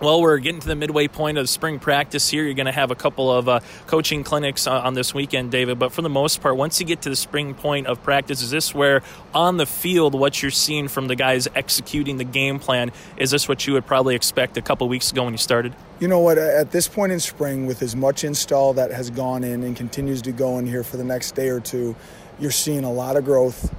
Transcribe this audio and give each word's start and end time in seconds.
Well, 0.00 0.22
we're 0.22 0.38
getting 0.38 0.60
to 0.60 0.68
the 0.68 0.76
midway 0.76 1.08
point 1.08 1.38
of 1.38 1.48
spring 1.48 1.80
practice 1.80 2.28
here. 2.28 2.44
You're 2.44 2.54
going 2.54 2.66
to 2.66 2.72
have 2.72 2.92
a 2.92 2.94
couple 2.94 3.32
of 3.32 3.48
uh, 3.48 3.60
coaching 3.88 4.22
clinics 4.22 4.68
on, 4.68 4.80
on, 4.82 4.94
this 4.94 5.12
weekend, 5.12 5.50
David. 5.50 5.80
But 5.80 5.90
for 5.90 6.02
the 6.02 6.08
most 6.08 6.40
part, 6.40 6.56
once 6.56 6.78
you 6.78 6.86
get 6.86 7.02
to 7.02 7.10
the 7.10 7.16
spring 7.16 7.52
point 7.52 7.88
of 7.88 8.00
practice, 8.04 8.40
is 8.40 8.52
this 8.52 8.72
where 8.72 9.02
on 9.34 9.56
the 9.56 9.66
field 9.66 10.14
what 10.14 10.40
you're 10.40 10.52
seeing 10.52 10.86
from 10.86 11.08
the 11.08 11.16
guys 11.16 11.48
executing 11.56 12.16
the 12.16 12.24
game 12.24 12.60
plan? 12.60 12.92
Is 13.16 13.32
this 13.32 13.48
what 13.48 13.66
you 13.66 13.72
would 13.72 13.86
probably 13.86 14.14
expect 14.14 14.56
a 14.56 14.62
couple 14.62 14.88
weeks 14.88 15.10
ago 15.10 15.24
when 15.24 15.34
you 15.34 15.38
started? 15.38 15.74
You 15.98 16.06
know 16.06 16.20
what? 16.20 16.38
At 16.38 16.70
this 16.70 16.86
point 16.86 17.10
in 17.10 17.18
spring, 17.18 17.66
with 17.66 17.82
as 17.82 17.96
much 17.96 18.22
install 18.22 18.74
that 18.74 18.92
has 18.92 19.10
gone 19.10 19.42
in 19.42 19.64
and 19.64 19.76
continues 19.76 20.22
to 20.22 20.30
go 20.30 20.58
in 20.58 20.66
here 20.68 20.84
for 20.84 20.96
the 20.96 21.02
next 21.02 21.34
day 21.34 21.48
or 21.48 21.58
two, 21.58 21.96
you're 22.38 22.52
seeing 22.52 22.84
a 22.84 22.92
lot 22.92 23.16
of 23.16 23.24
growth 23.24 23.74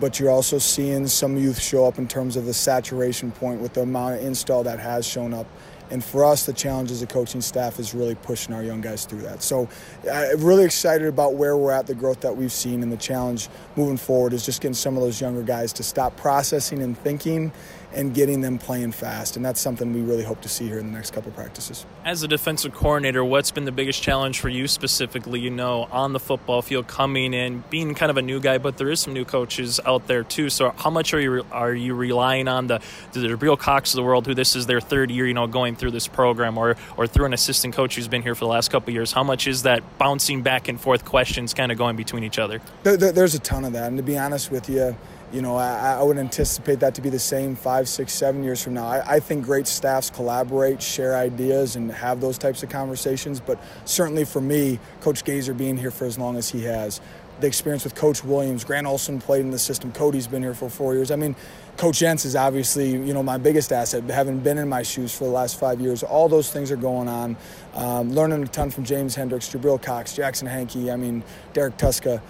but 0.00 0.20
you're 0.20 0.30
also 0.30 0.58
seeing 0.58 1.06
some 1.06 1.36
youth 1.36 1.60
show 1.60 1.86
up 1.86 1.98
in 1.98 2.06
terms 2.06 2.36
of 2.36 2.46
the 2.46 2.54
saturation 2.54 3.30
point 3.32 3.60
with 3.60 3.74
the 3.74 3.82
amount 3.82 4.16
of 4.16 4.22
install 4.22 4.62
that 4.64 4.78
has 4.78 5.06
shown 5.06 5.34
up. 5.34 5.46
And 5.90 6.04
for 6.04 6.24
us, 6.24 6.44
the 6.44 6.52
challenge 6.52 6.90
as 6.90 7.00
a 7.02 7.06
coaching 7.06 7.40
staff 7.40 7.78
is 7.78 7.94
really 7.94 8.14
pushing 8.14 8.54
our 8.54 8.62
young 8.62 8.80
guys 8.80 9.06
through 9.06 9.22
that. 9.22 9.42
So 9.42 9.68
I'm 10.10 10.44
really 10.44 10.64
excited 10.64 11.06
about 11.06 11.34
where 11.34 11.56
we're 11.56 11.72
at, 11.72 11.86
the 11.86 11.94
growth 11.94 12.20
that 12.20 12.36
we've 12.36 12.52
seen, 12.52 12.82
and 12.82 12.92
the 12.92 12.98
challenge 12.98 13.48
moving 13.74 13.96
forward 13.96 14.34
is 14.34 14.44
just 14.44 14.60
getting 14.60 14.74
some 14.74 14.96
of 14.96 15.02
those 15.02 15.20
younger 15.20 15.42
guys 15.42 15.72
to 15.74 15.82
stop 15.82 16.16
processing 16.16 16.82
and 16.82 16.96
thinking 16.98 17.52
and 17.94 18.14
getting 18.14 18.40
them 18.40 18.58
playing 18.58 18.92
fast. 18.92 19.36
And 19.36 19.44
that's 19.44 19.60
something 19.60 19.92
we 19.92 20.00
really 20.00 20.24
hope 20.24 20.40
to 20.42 20.48
see 20.48 20.66
here 20.66 20.78
in 20.78 20.86
the 20.86 20.92
next 20.92 21.12
couple 21.12 21.32
practices. 21.32 21.86
As 22.04 22.22
a 22.22 22.28
defensive 22.28 22.74
coordinator, 22.74 23.24
what's 23.24 23.50
been 23.50 23.64
the 23.64 23.72
biggest 23.72 24.02
challenge 24.02 24.40
for 24.40 24.48
you 24.48 24.68
specifically, 24.68 25.40
you 25.40 25.50
know, 25.50 25.88
on 25.90 26.12
the 26.12 26.20
football 26.20 26.62
field 26.62 26.86
coming 26.86 27.32
in, 27.32 27.64
being 27.70 27.94
kind 27.94 28.10
of 28.10 28.16
a 28.16 28.22
new 28.22 28.40
guy, 28.40 28.58
but 28.58 28.76
there 28.76 28.90
is 28.90 29.00
some 29.00 29.14
new 29.14 29.24
coaches 29.24 29.80
out 29.86 30.06
there 30.06 30.22
too. 30.22 30.50
So 30.50 30.70
how 30.76 30.90
much 30.90 31.14
are 31.14 31.20
you 31.20 31.44
are 31.50 31.74
you 31.74 31.94
relying 31.94 32.48
on 32.48 32.66
the 32.66 32.80
the 33.12 33.20
Jabril 33.20 33.58
Cox 33.58 33.92
of 33.92 33.96
the 33.96 34.02
world 34.02 34.26
who 34.26 34.34
this 34.34 34.54
is 34.54 34.66
their 34.66 34.80
third 34.80 35.10
year, 35.10 35.26
you 35.26 35.34
know, 35.34 35.46
going 35.46 35.76
through 35.76 35.92
this 35.92 36.06
program 36.08 36.58
or 36.58 36.76
or 36.96 37.06
through 37.06 37.26
an 37.26 37.32
assistant 37.32 37.74
coach 37.74 37.96
who's 37.96 38.08
been 38.08 38.22
here 38.22 38.34
for 38.34 38.44
the 38.44 38.50
last 38.50 38.70
couple 38.70 38.92
years? 38.92 39.12
How 39.12 39.24
much 39.24 39.46
is 39.46 39.62
that 39.62 39.98
bouncing 39.98 40.42
back 40.42 40.68
and 40.68 40.80
forth 40.80 41.04
questions 41.04 41.54
kind 41.54 41.72
of 41.72 41.78
going 41.78 41.96
between 41.96 42.24
each 42.24 42.38
other? 42.38 42.60
There, 42.82 42.96
there, 42.96 43.12
there's 43.12 43.34
a 43.34 43.38
ton 43.38 43.64
of 43.64 43.72
that. 43.72 43.88
And 43.88 43.96
to 43.96 44.02
be 44.02 44.18
honest 44.18 44.50
with 44.50 44.68
you, 44.68 44.96
you 45.32 45.42
know, 45.42 45.56
I, 45.56 45.96
I, 45.98 46.02
would 46.02 46.16
anticipate 46.16 46.80
that 46.80 46.94
to 46.94 47.02
be 47.02 47.10
the 47.10 47.18
same 47.18 47.54
five, 47.54 47.88
six, 47.88 48.12
seven 48.14 48.42
years 48.42 48.62
from 48.62 48.74
now. 48.74 48.86
I, 48.86 49.16
I, 49.16 49.20
think 49.20 49.44
great 49.44 49.66
staffs 49.66 50.08
collaborate, 50.08 50.82
share 50.82 51.16
ideas, 51.16 51.76
and 51.76 51.90
have 51.92 52.20
those 52.20 52.38
types 52.38 52.62
of 52.62 52.70
conversations. 52.70 53.38
But 53.38 53.62
certainly 53.84 54.24
for 54.24 54.40
me, 54.40 54.78
Coach 55.02 55.24
Goeser 55.24 55.56
being 55.56 55.76
here 55.76 55.90
for 55.90 56.06
as 56.06 56.18
long 56.18 56.36
as 56.36 56.48
he 56.48 56.62
has, 56.64 57.00
the 57.40 57.46
experience 57.46 57.84
with 57.84 57.94
Coach 57.94 58.24
Williams, 58.24 58.64
Grant 58.64 58.86
Olson 58.86 59.20
played 59.20 59.42
in 59.42 59.50
the 59.50 59.58
system, 59.58 59.92
Cody's 59.92 60.26
been 60.26 60.42
here 60.42 60.54
for 60.54 60.68
four 60.68 60.94
years. 60.94 61.10
I 61.10 61.16
mean, 61.16 61.36
Coach 61.76 62.00
Entz 62.00 62.24
is 62.24 62.34
obviously, 62.34 62.90
you 62.90 63.14
know, 63.14 63.22
my 63.22 63.38
biggest 63.38 63.70
asset, 63.70 64.02
having 64.04 64.40
been 64.40 64.58
in 64.58 64.68
my 64.68 64.82
shoes 64.82 65.16
for 65.16 65.24
the 65.24 65.30
last 65.30 65.60
five 65.60 65.80
years. 65.80 66.02
All 66.02 66.28
those 66.28 66.50
things 66.50 66.72
are 66.72 66.76
going 66.76 67.06
on. 67.06 67.36
Um, 67.74 68.12
learning 68.12 68.42
a 68.42 68.46
ton 68.48 68.70
from 68.70 68.84
James 68.84 69.14
Hendricks, 69.14 69.48
Jabril 69.48 69.80
Cox, 69.80 70.14
Jackson 70.14 70.48
Hankey, 70.48 70.90
I 70.90 70.96
mean, 70.96 71.22
Derek 71.52 71.76
Tuszka 71.76 72.20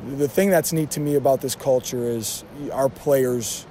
the 0.00 0.28
thing 0.28 0.50
that's 0.50 0.72
neat 0.72 0.90
to 0.92 1.00
me 1.00 1.14
about 1.14 1.40
this 1.40 1.54
culture 1.54 2.04
is 2.04 2.44
our 2.72 2.88
players 2.88 3.66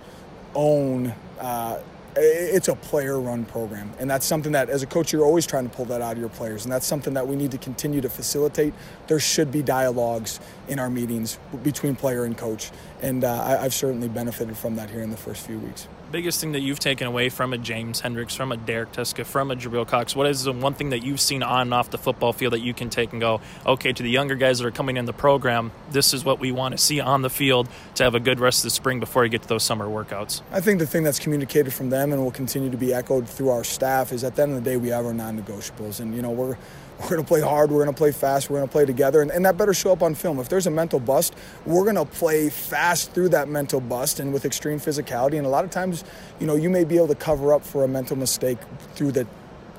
own 0.55 1.13
uh, 1.39 1.79
it's 2.15 2.67
a 2.67 2.75
player 2.75 3.19
run 3.19 3.45
program. 3.45 3.91
And 3.99 4.09
that's 4.09 4.25
something 4.25 4.51
that 4.53 4.69
as 4.69 4.83
a 4.83 4.87
coach 4.87 5.13
you're 5.13 5.23
always 5.23 5.45
trying 5.45 5.69
to 5.69 5.75
pull 5.75 5.85
that 5.85 6.01
out 6.01 6.13
of 6.13 6.17
your 6.17 6.29
players. 6.29 6.65
And 6.65 6.71
that's 6.71 6.85
something 6.85 7.13
that 7.13 7.27
we 7.27 7.35
need 7.35 7.51
to 7.51 7.57
continue 7.57 8.01
to 8.01 8.09
facilitate. 8.09 8.73
There 9.07 9.19
should 9.19 9.51
be 9.51 9.61
dialogues 9.61 10.39
in 10.67 10.79
our 10.79 10.89
meetings 10.89 11.39
between 11.63 11.95
player 11.95 12.25
and 12.25 12.37
coach. 12.37 12.71
And 13.01 13.23
uh, 13.23 13.41
I, 13.43 13.63
i've 13.63 13.73
certainly 13.73 14.09
benefited 14.09 14.57
from 14.57 14.75
that 14.75 14.89
here 14.89 15.01
in 15.01 15.11
the 15.11 15.17
first 15.17 15.45
few 15.45 15.59
weeks 15.59 15.87
biggest 16.11 16.41
thing 16.41 16.53
that 16.53 16.61
you've 16.61 16.79
taken 16.79 17.07
away 17.07 17.29
from 17.29 17.53
a 17.53 17.57
James 17.57 17.99
Hendricks, 18.01 18.35
from 18.35 18.51
a 18.51 18.57
Derek 18.57 18.91
Tuszka, 18.91 19.25
from 19.25 19.51
a 19.51 19.55
Jabril 19.55 19.87
Cox? 19.87 20.15
What 20.15 20.27
is 20.27 20.43
the 20.43 20.53
one 20.53 20.73
thing 20.73 20.89
that 20.89 21.03
you've 21.03 21.21
seen 21.21 21.43
on 21.43 21.61
and 21.61 21.73
off 21.73 21.89
the 21.89 21.97
football 21.97 22.33
field 22.33 22.53
that 22.53 22.61
you 22.61 22.73
can 22.73 22.89
take 22.89 23.11
and 23.11 23.21
go, 23.21 23.41
okay, 23.65 23.93
to 23.93 24.03
the 24.03 24.09
younger 24.09 24.35
guys 24.35 24.59
that 24.59 24.65
are 24.65 24.71
coming 24.71 24.97
in 24.97 25.05
the 25.05 25.13
program, 25.13 25.71
this 25.91 26.13
is 26.13 26.25
what 26.25 26.39
we 26.39 26.51
want 26.51 26.73
to 26.73 26.77
see 26.77 26.99
on 26.99 27.21
the 27.21 27.29
field 27.29 27.69
to 27.95 28.03
have 28.03 28.15
a 28.15 28.19
good 28.19 28.39
rest 28.39 28.59
of 28.59 28.63
the 28.63 28.69
spring 28.71 28.99
before 28.99 29.23
you 29.23 29.29
get 29.29 29.43
to 29.43 29.47
those 29.47 29.63
summer 29.63 29.87
workouts? 29.87 30.41
I 30.51 30.61
think 30.61 30.79
the 30.79 30.87
thing 30.87 31.03
that's 31.03 31.19
communicated 31.19 31.73
from 31.73 31.89
them 31.89 32.11
and 32.11 32.23
will 32.23 32.31
continue 32.31 32.69
to 32.71 32.77
be 32.77 32.93
echoed 32.93 33.27
through 33.27 33.49
our 33.49 33.63
staff 33.63 34.11
is 34.11 34.23
at 34.23 34.35
the 34.35 34.43
end 34.43 34.53
of 34.53 34.63
the 34.63 34.69
day, 34.69 34.77
we 34.77 34.89
have 34.89 35.05
our 35.05 35.13
non 35.13 35.39
negotiables. 35.39 35.99
And, 35.99 36.15
you 36.15 36.21
know, 36.21 36.31
we're 36.31 36.57
we're 36.99 37.09
going 37.09 37.21
to 37.21 37.27
play 37.27 37.41
hard, 37.41 37.71
we're 37.71 37.83
going 37.83 37.93
to 37.93 37.97
play 37.97 38.11
fast, 38.11 38.49
we're 38.49 38.57
going 38.57 38.67
to 38.67 38.71
play 38.71 38.85
together, 38.85 39.21
and, 39.21 39.31
and, 39.31 39.45
that 39.45 39.57
better 39.57 39.73
show 39.73 39.91
up 39.91 40.03
on 40.03 40.15
film. 40.15 40.39
If 40.39 40.49
there's 40.49 40.67
a 40.67 40.71
mental 40.71 40.99
bust, 40.99 41.33
we're 41.65 41.83
going 41.83 41.95
to 41.95 42.05
play 42.05 42.49
fast 42.49 43.13
through 43.13 43.29
that 43.29 43.47
mental 43.47 43.79
bust 43.79 44.19
and 44.19 44.33
with 44.33 44.45
extreme 44.45 44.79
physicality. 44.79 45.37
And 45.37 45.45
a 45.45 45.49
lot 45.49 45.63
of 45.63 45.71
times, 45.71 46.03
you 46.39 46.47
know, 46.47 46.55
you 46.55 46.69
may 46.69 46.83
be 46.83 46.97
able 46.97 47.07
to 47.07 47.15
cover 47.15 47.53
up 47.53 47.63
for 47.63 47.83
a 47.83 47.87
mental 47.87 48.17
mistake 48.17 48.57
through 48.95 49.13
the 49.13 49.25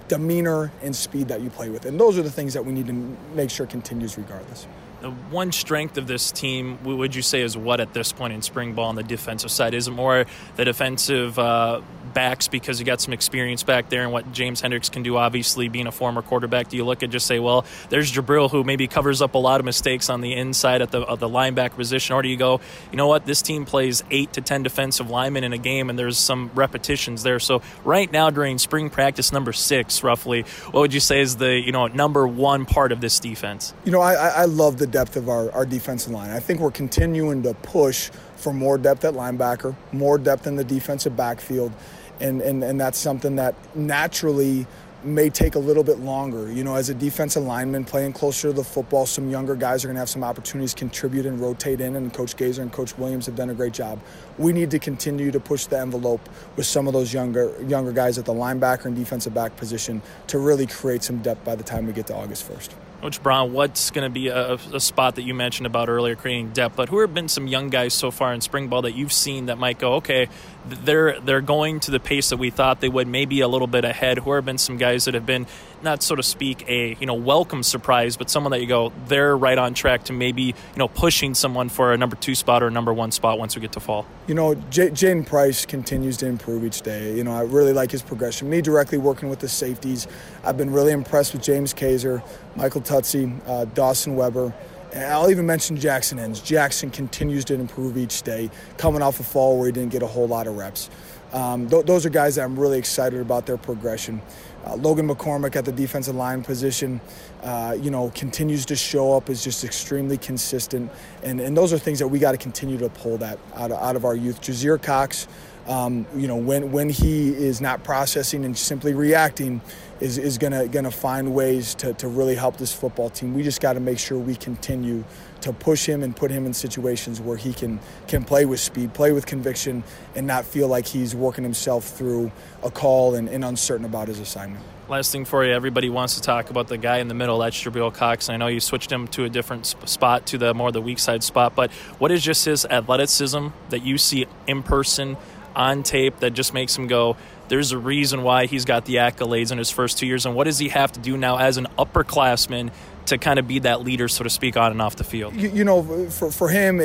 demeanor 0.09 0.73
and 0.83 0.95
speed 0.97 1.29
that 1.29 1.41
you 1.41 1.51
play 1.51 1.69
with. 1.69 1.85
And 1.85 2.01
those 2.01 2.19
are 2.19 2.23
the 2.23 2.31
things 2.31 2.55
that 2.55 2.65
we 2.65 2.73
need 2.73 2.87
to 2.87 3.17
make 3.35 3.51
sure 3.51 3.67
continues 3.67 4.17
regardless. 4.19 4.67
The 5.03 5.11
one 5.11 5.53
strength 5.53 5.97
of 5.97 6.07
this 6.07 6.33
team, 6.33 6.83
would 6.85 7.15
you 7.15 7.23
say, 7.23 7.41
is 7.43 7.57
what 7.57 7.81
at 7.81 7.95
this 7.95 8.13
point 8.13 8.33
in 8.33 8.43
spring 8.43 8.75
ball 8.75 8.89
on 8.89 8.97
the 8.97 9.03
defensive 9.03 9.51
side? 9.51 9.73
Is 9.73 9.89
it 9.89 9.93
more 9.93 10.27
the 10.57 10.65
defensive 10.65 11.39
uh, 11.39 11.81
backs 12.13 12.49
because 12.49 12.79
you 12.79 12.87
got 12.87 13.01
some 13.01 13.13
experience 13.13 13.63
back 13.63 13.89
there 13.89 14.03
and 14.03 14.13
what 14.13 14.33
James 14.33 14.61
Hendricks 14.61 14.89
can 14.89 15.03
do, 15.03 15.17
obviously, 15.17 15.69
being 15.69 15.87
a 15.87 15.93
former 15.93 16.23
quarterback? 16.23 16.69
Do 16.69 16.77
you 16.77 16.85
look 16.85 17.03
at 17.03 17.11
just 17.11 17.27
say, 17.27 17.39
well, 17.39 17.65
there's 17.89 18.13
Jabril 18.13 18.51
who 18.51 18.65
maybe 18.65 18.89
covers 18.89 19.23
up 19.23 19.35
a 19.35 19.39
lot 19.39 19.61
of 19.61 19.65
mistakes 19.65 20.09
on 20.11 20.21
the 20.21 20.33
inside 20.33 20.83
at 20.83 20.91
the, 20.91 21.05
the 21.17 21.29
linebacker 21.29 21.77
position? 21.77 22.15
Or 22.15 22.23
do 22.23 22.29
you 22.29 22.37
go, 22.37 22.61
you 22.91 22.97
know 22.97 23.07
what, 23.07 23.27
this 23.27 23.43
team 23.43 23.65
plays 23.65 24.03
eight 24.11 24.33
to 24.35 24.41
10 24.41 24.63
defensive 24.63 25.11
linemen 25.11 25.45
in 25.45 25.53
a 25.53 25.59
game 25.59 25.91
and 25.91 25.99
there's 25.99 26.19
some 26.19 26.51
repetitions 26.55 27.23
there. 27.23 27.39
So, 27.39 27.63
right 27.85 28.11
now, 28.11 28.31
during 28.31 28.59
spring 28.59 28.91
practice 28.91 29.33
number 29.33 29.53
six, 29.53 30.03
roughly, 30.03 30.43
what 30.71 30.81
would 30.81 30.95
you 30.95 31.01
say 31.01 31.21
is 31.21 31.37
the, 31.37 31.53
you 31.55 31.73
know, 31.73 31.87
number 31.87 32.27
one 32.27 32.67
part 32.67 32.93
of 32.93 33.01
this 33.01 33.21
defense? 33.21 33.75
You 33.85 33.93
know, 33.93 34.01
I, 34.01 34.15
I 34.15 34.45
love 34.45 34.79
the 34.79 34.87
depth 34.87 35.17
of 35.17 35.29
our, 35.29 35.51
our 35.53 35.67
defensive 35.67 36.13
line. 36.13 36.31
I 36.31 36.41
think 36.41 36.61
we're 36.61 36.71
continuing 36.71 37.43
to 37.43 37.55
push 37.55 38.11
for 38.41 38.53
more 38.53 38.79
depth 38.79 39.05
at 39.05 39.15
linebacker, 39.15 39.77
more 39.93 40.19
depth 40.19 40.47
in 40.47 40.57
the 40.57 40.65
defensive 40.65 41.17
backfield. 41.17 41.73
And, 42.21 42.43
and, 42.43 42.63
and 42.63 42.81
that's 42.81 42.99
something 42.99 43.37
that 43.37 43.55
naturally 43.75 44.67
may 45.05 45.31
take 45.31 45.55
a 45.55 45.59
little 45.59 45.85
bit 45.85 45.99
longer. 45.99 46.51
You 46.51 46.65
know, 46.65 46.75
as 46.75 46.89
a 46.89 46.95
defensive 46.95 47.43
lineman 47.43 47.85
playing 47.85 48.13
closer 48.13 48.49
to 48.49 48.53
the 48.53 48.65
football, 48.65 49.07
some 49.07 49.31
younger 49.31 49.55
guys 49.55 49.85
are 49.85 49.89
going 49.89 49.97
to 49.97 50.01
have 50.01 50.09
some 50.09 50.25
opportunities 50.25 50.75
contribute 50.75 51.27
and 51.27 51.41
rotate 51.41 51.81
in, 51.81 51.97
and 51.97 52.13
Coach 52.13 52.37
Goeser 52.37 52.63
and 52.63 52.73
Coach 52.73 52.97
Williams 52.99 53.27
have 53.27 53.37
done 53.37 53.51
a 53.51 53.55
great 53.55 53.73
job. 53.73 54.01
We 54.39 54.53
need 54.53 54.71
to 54.73 54.79
continue 54.79 55.31
to 55.31 55.41
push 55.41 55.67
the 55.67 55.79
envelope 55.79 56.29
with 56.57 56.67
some 56.67 56.87
of 56.87 56.93
those 56.93 57.13
younger 57.13 57.55
younger 57.63 57.93
guys 57.93 58.19
at 58.19 58.25
the 58.25 58.35
linebacker 58.35 58.87
and 58.87 58.97
defensive 58.97 59.35
back 59.35 59.57
position 59.57 60.03
to 60.29 60.39
really 60.39 60.67
create 60.67 61.03
some 61.03 61.19
depth 61.23 61.45
by 61.45 61.55
the 61.55 61.65
time 61.65 61.87
we 61.87 61.93
get 61.93 62.07
to 62.09 62.15
August 62.15 62.49
1st. 62.51 62.71
Coach 63.01 63.23
Braun, 63.23 63.55
what's 63.55 63.91
going 63.91 64.05
to 64.05 64.13
be 64.13 64.29
a, 64.29 64.55
a, 64.55 64.81
spot 64.81 65.15
that 65.15 65.23
you 65.23 65.33
mentioned 65.33 65.67
about 65.67 65.89
earlier, 65.89 66.15
creating 66.17 66.51
depth? 66.53 66.77
But 66.77 66.91
who 66.91 67.01
have 67.01 67.15
been 67.15 67.29
some 67.29 67.47
young 67.47 67.71
guys 67.71 67.95
so 67.95 68.11
far 68.11 68.35
in 68.35 68.43
spring 68.43 68.69
ball 68.69 68.83
that 68.83 68.93
you've 68.93 69.13
seen 69.13 69.47
that 69.47 69.57
might 69.57 69.79
go, 69.79 69.95
okay, 69.95 70.29
they're 70.69 71.19
they're 71.21 71.41
going 71.41 71.81
to 71.81 71.91
the 71.91 72.01
pace 72.01 72.31
that 72.31 72.37
we 72.37 72.51
thought 72.51 72.81
they 72.81 72.89
would, 72.89 73.09
maybe 73.09 73.41
a 73.41 73.49
little 73.49 73.67
bit 73.67 73.85
ahead. 73.85 74.19
Who 74.19 74.33
have 74.33 74.45
been 74.45 74.59
some 74.59 74.77
guys 74.77 75.05
that 75.07 75.15
have 75.15 75.27
been 75.27 75.47
not 75.83 76.03
so 76.03 76.15
to 76.15 76.23
speak 76.23 76.65
a 76.69 76.97
you 77.01 77.07
know 77.07 77.15
welcome 77.15 77.63
surprise, 77.63 78.17
but 78.17 78.31
someone 78.31 78.51
that 78.53 78.61
you 78.61 78.67
go 78.67 78.93
they're 79.07 79.37
right 79.37 79.59
on 79.59 79.75
track 79.75 80.05
to 80.05 80.13
maybe 80.13 80.43
you 80.43 80.55
know 80.77 80.89
pushing 80.89 81.35
someone 81.35 81.69
for 81.69 81.93
a 81.93 81.97
number 81.97 82.17
two 82.17 82.35
spot 82.35 82.63
or 82.63 82.67
a 82.67 82.71
number 82.71 82.93
one 82.93 83.11
spot 83.11 83.39
once 83.39 83.57
we 83.57 83.63
get 83.63 83.73
to 83.73 83.81
fall. 83.81 84.07
You 84.27 84.35
know, 84.35 84.55
J- 84.71 84.91
Jaden 84.91 85.27
Price 85.27 85.65
continues 85.65 86.17
to 86.19 86.27
improve 86.27 86.65
each 86.65 86.83
day. 86.83 87.17
You 87.17 87.25
know, 87.25 87.33
I 87.33 87.43
really 87.43 87.73
like 87.73 87.91
his 87.91 88.03
progression. 88.03 88.51
Me 88.51 88.61
directly 88.61 88.99
working 88.99 89.29
with 89.29 89.41
the 89.41 89.49
safeties, 89.49 90.07
I've 90.45 90.57
been 90.57 90.73
really 90.73 90.93
impressed 90.93 91.33
with 91.33 91.43
James 91.43 91.73
Kaiser, 91.73 92.23
Michael 92.57 92.83
Tutsie, 92.83 93.41
uh, 93.47 93.65
Dawson 93.67 94.17
Weber. 94.17 94.53
I'll 94.95 95.31
even 95.31 95.47
mention 95.47 95.77
Jackson 95.77 96.19
Ends. 96.19 96.41
Jackson 96.41 96.91
continues 96.91 97.45
to 97.47 97.55
improve 97.55 97.97
each 97.97 98.23
day, 98.23 98.51
coming 98.77 99.03
off 99.03 99.21
a 99.21 99.23
fall 99.23 99.57
where 99.59 99.67
he 99.67 99.73
didn't 99.73 99.93
get 99.93 100.03
a 100.03 100.07
whole 100.07 100.27
lot 100.27 100.47
of 100.47 100.57
reps. 100.57 100.91
Um, 101.33 101.69
th- 101.69 101.87
those 101.87 102.05
are 102.05 102.11
guys 102.11 102.35
that 102.37 102.43
I'm 102.43 102.59
really 102.59 102.79
excited 102.79 103.21
about 103.21 103.47
their 103.47 103.57
progression. 103.57 104.21
Uh, 104.67 104.75
Logan 104.75 105.09
McCormick 105.09 105.57
at 105.57 105.65
the 105.65 105.73
defensive 105.73 106.15
line 106.15 106.43
position, 106.43 107.01
uh, 107.43 107.77
you 107.81 107.91
know, 107.91 108.11
continues 108.15 108.67
to 108.67 108.77
show 108.77 109.17
up 109.17 109.31
is 109.31 109.43
just 109.43 109.65
extremely 109.65 110.19
consistent, 110.19 110.91
and, 111.23 111.41
and 111.41 111.57
those 111.57 111.73
are 111.73 111.79
things 111.79 111.99
that 112.01 112.09
we 112.09 112.19
got 112.19 112.33
to 112.33 112.39
continue 112.39 112.77
to 112.77 112.89
pull 112.91 113.17
that 113.19 113.39
out 113.55 113.71
of, 113.71 113.79
out 113.79 113.97
of 113.97 114.05
our 114.05 114.17
youth. 114.17 114.41
Jasir 114.43 114.83
Cox, 114.83 115.29
um, 115.67 116.07
you 116.17 116.27
know, 116.29 116.37
when 116.37 116.73
when 116.73 116.89
he 116.89 117.29
is 117.29 117.61
not 117.61 117.85
processing 117.85 118.45
and 118.45 118.57
simply 118.57 118.95
reacting, 118.95 119.61
is, 120.01 120.19
is 120.19 120.39
gonna 120.39 120.67
gonna 120.69 120.91
find 120.91 121.35
ways 121.35 121.75
to, 121.77 121.93
to 121.95 122.09
really 122.09 122.35
help 122.35 122.57
this 122.57 122.73
football 122.73 123.11
team. 123.11 123.35
We 123.35 123.43
just 123.43 123.61
got 123.61 123.75
to 123.75 123.81
make 123.81 123.99
sure 123.99 124.19
we 124.19 124.35
continue 124.35 125.05
to 125.43 125.53
push 125.53 125.87
him 125.87 126.03
and 126.03 126.15
put 126.15 126.31
him 126.31 126.45
in 126.47 126.53
situations 126.53 127.21
where 127.21 127.37
he 127.37 127.53
can 127.53 127.81
can 128.09 128.25
play 128.25 128.45
with 128.45 128.61
speed, 128.61 128.95
play 128.95 129.13
with 129.13 129.27
conviction, 129.27 129.85
and 130.15 130.27
not 130.27 130.45
feel 130.45 130.69
like 130.69 130.87
he's 130.87 131.15
working 131.15 131.45
himself 131.45 131.85
through 131.85 132.33
a 132.63 132.71
call 132.71 133.15
and, 133.15 133.29
and 133.29 133.45
uncertain 133.45 133.85
about 133.85 134.09
his 134.09 134.19
assignment. 134.19 134.65
Last 134.89 135.13
thing 135.13 135.25
for 135.25 135.45
you, 135.45 135.53
everybody 135.53 135.89
wants 135.89 136.17
to 136.17 136.21
talk 136.21 136.51
about 136.51 136.67
the 136.67 136.77
guy 136.77 136.99
in 136.99 137.07
the 137.07 137.15
middle. 137.15 137.39
That's 137.39 137.57
Jabril 137.57 137.95
Cox. 137.95 138.29
I 138.29 138.37
know 138.37 138.49
you 138.49 138.59
switched 138.59 138.91
him 138.91 139.07
to 139.09 139.25
a 139.25 139.29
different 139.29 139.67
spot, 139.67 140.27
to 140.27 140.39
the 140.39 140.53
more 140.53 140.73
the 140.73 140.81
weak 140.81 140.99
side 140.99 141.23
spot. 141.23 141.55
But 141.55 141.71
what 142.01 142.11
is 142.11 142.25
just 142.25 142.45
his 142.45 142.65
athleticism 142.65 143.49
that 143.69 143.85
you 143.85 143.99
see 143.99 144.27
in 144.49 144.65
person, 144.65 145.17
on 145.55 145.83
tape, 145.83 146.21
that 146.21 146.31
just 146.31 146.55
makes 146.55 146.77
him 146.77 146.87
go? 146.87 147.17
There's 147.49 147.73
a 147.73 147.79
reason 147.79 148.23
why 148.23 148.47
he's 148.47 148.65
got 148.65 148.85
the 148.85 148.97
accolades 148.97 149.51
in 149.51 149.59
his 149.59 149.71
first 149.71 149.99
two 149.99 150.07
years. 150.07 150.25
And 150.27 150.35
what 150.35 150.45
does 150.45 150.59
he 150.59 150.69
have 150.69 150.93
to 150.93 151.01
do 151.01 151.17
now 151.17 151.39
as 151.39 151.57
an 151.57 151.67
upperclassman 151.79 152.71
to 153.07 153.19
kind 153.19 153.39
of 153.39 153.49
be 153.49 153.59
that 153.61 153.83
leader, 153.83 154.07
so 154.09 154.23
to 154.25 154.31
speak, 154.31 154.57
on 154.57 154.71
and 154.71 154.81
off 154.81 154.97
the 154.97 155.05
field? 155.05 155.35
You, 155.35 155.51
you 155.51 155.65
know, 155.65 156.09
for, 156.11 156.31
for 156.31 156.49
him, 156.49 156.81
eh, 156.81 156.85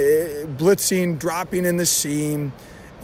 blitzing, 0.57 1.19
dropping 1.19 1.65
in 1.65 1.77
the 1.77 1.85
seam, 1.85 2.51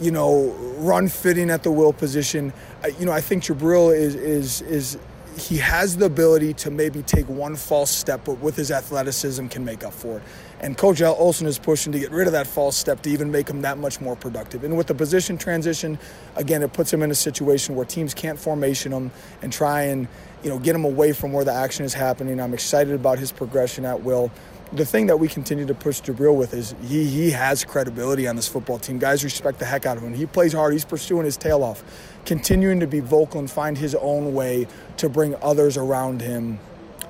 you 0.00 0.10
know, 0.10 0.50
run 0.78 1.08
fitting 1.08 1.50
at 1.50 1.62
the 1.62 1.70
will 1.70 1.92
position. 1.92 2.52
You 2.98 3.06
know, 3.06 3.12
I 3.12 3.20
think 3.20 3.44
Jabril 3.44 3.94
is 3.96 4.14
is 4.16 4.62
is 4.62 4.98
he 5.38 5.56
has 5.58 5.96
the 5.96 6.06
ability 6.06 6.54
to 6.54 6.70
maybe 6.70 7.02
take 7.02 7.28
one 7.28 7.56
false 7.56 7.90
step, 7.90 8.22
but 8.24 8.38
with 8.40 8.56
his 8.56 8.70
athleticism 8.70 9.46
can 9.46 9.64
make 9.64 9.84
up 9.84 9.92
for 9.92 10.18
it. 10.18 10.22
And 10.62 10.78
Coach 10.78 11.00
Al 11.00 11.16
Olson 11.16 11.48
is 11.48 11.58
pushing 11.58 11.92
to 11.92 11.98
get 11.98 12.12
rid 12.12 12.28
of 12.28 12.32
that 12.34 12.46
false 12.46 12.76
step 12.76 13.02
to 13.02 13.10
even 13.10 13.32
make 13.32 13.48
him 13.48 13.62
that 13.62 13.78
much 13.78 14.00
more 14.00 14.14
productive. 14.14 14.62
And 14.62 14.76
with 14.76 14.86
the 14.86 14.94
position 14.94 15.36
transition, 15.36 15.98
again, 16.36 16.62
it 16.62 16.72
puts 16.72 16.92
him 16.92 17.02
in 17.02 17.10
a 17.10 17.16
situation 17.16 17.74
where 17.74 17.84
teams 17.84 18.14
can't 18.14 18.38
formation 18.38 18.92
him 18.92 19.10
and 19.42 19.52
try 19.52 19.82
and 19.82 20.06
you 20.44 20.50
know 20.50 20.60
get 20.60 20.76
him 20.76 20.84
away 20.84 21.12
from 21.12 21.32
where 21.32 21.44
the 21.44 21.52
action 21.52 21.84
is 21.84 21.94
happening. 21.94 22.40
I'm 22.40 22.54
excited 22.54 22.94
about 22.94 23.18
his 23.18 23.32
progression 23.32 23.84
at 23.84 24.04
will 24.04 24.30
the 24.72 24.86
thing 24.86 25.06
that 25.08 25.18
we 25.18 25.28
continue 25.28 25.66
to 25.66 25.74
push 25.74 26.00
Jabril 26.00 26.34
with 26.34 26.54
is 26.54 26.74
he 26.82 27.04
he 27.04 27.30
has 27.30 27.64
credibility 27.64 28.26
on 28.26 28.36
this 28.36 28.48
football 28.48 28.78
team. 28.78 28.98
Guys 28.98 29.22
respect 29.22 29.58
the 29.58 29.66
heck 29.66 29.84
out 29.84 29.96
of 29.98 30.02
him. 30.02 30.14
He 30.14 30.24
plays 30.26 30.52
hard. 30.52 30.72
He's 30.72 30.84
pursuing 30.84 31.24
his 31.24 31.36
tail 31.36 31.62
off, 31.62 31.82
continuing 32.24 32.80
to 32.80 32.86
be 32.86 33.00
vocal 33.00 33.38
and 33.38 33.50
find 33.50 33.76
his 33.76 33.94
own 33.94 34.32
way 34.32 34.66
to 34.96 35.08
bring 35.08 35.34
others 35.42 35.76
around 35.76 36.22
him 36.22 36.58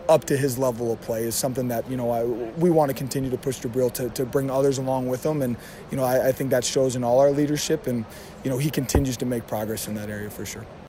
up 0.08 0.24
to 0.24 0.36
his 0.36 0.58
level 0.58 0.92
of 0.92 1.00
play 1.00 1.24
is 1.24 1.34
something 1.34 1.68
that 1.68 1.88
you 1.90 1.96
know 1.96 2.10
I, 2.10 2.24
we 2.24 2.70
want 2.70 2.90
to 2.90 2.94
continue 2.96 3.30
to 3.30 3.38
push 3.38 3.60
Jabril 3.60 3.92
to, 3.94 4.08
to 4.10 4.24
bring 4.24 4.50
others 4.50 4.78
along 4.78 5.08
with 5.08 5.24
him, 5.24 5.42
and 5.42 5.56
you 5.90 5.96
know 5.96 6.04
I, 6.04 6.28
I 6.28 6.32
think 6.32 6.50
that 6.50 6.64
shows 6.64 6.96
in 6.96 7.04
all 7.04 7.20
our 7.20 7.30
leadership, 7.30 7.86
and 7.86 8.04
you 8.44 8.50
know 8.50 8.58
he 8.58 8.70
continues 8.70 9.16
to 9.18 9.26
make 9.26 9.46
progress 9.46 9.88
in 9.88 9.94
that 9.94 10.10
area 10.10 10.30
for 10.30 10.44
sure. 10.44 10.66